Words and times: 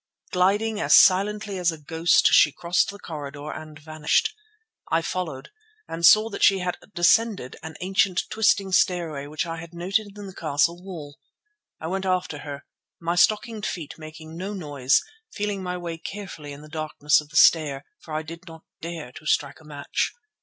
Gliding 0.31 0.81
as 0.81 0.95
silently 0.95 1.59
as 1.59 1.71
a 1.71 1.77
ghost 1.77 2.29
she 2.31 2.51
crossed 2.51 2.89
the 2.89 2.97
corridor 2.97 3.51
and 3.51 3.77
vanished. 3.77 4.33
I 4.91 5.03
followed 5.03 5.51
and 5.87 6.03
saw 6.03 6.27
that 6.31 6.41
she 6.41 6.57
had 6.57 6.75
descended 6.95 7.55
an 7.61 7.75
ancient, 7.81 8.23
twisting 8.31 8.71
stairway 8.71 9.27
which 9.27 9.45
I 9.45 9.57
had 9.57 9.75
noted 9.75 10.17
in 10.17 10.25
the 10.25 10.33
castle 10.33 10.81
wall. 10.83 11.19
I 11.79 11.85
went 11.85 12.07
after 12.07 12.39
her, 12.39 12.65
my 12.99 13.13
stockinged 13.13 13.67
feet 13.67 13.93
making 13.99 14.35
no 14.35 14.53
noise, 14.55 15.03
feeling 15.35 15.61
my 15.61 15.77
way 15.77 15.99
carefully 15.99 16.51
in 16.51 16.61
the 16.63 16.67
darkness 16.67 17.21
of 17.21 17.29
the 17.29 17.35
stair, 17.37 17.85
for 17.99 18.15
I 18.15 18.23
did 18.23 18.47
not 18.47 18.63
dare 18.81 19.11
to 19.11 19.27
strike 19.27 19.59
a 19.61 19.65
match. 19.65 20.13